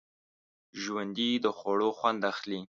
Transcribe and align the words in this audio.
ژوندي 0.81 1.31
د 1.43 1.45
خوړو 1.57 1.89
خوند 1.97 2.21
اخلي 2.31 2.59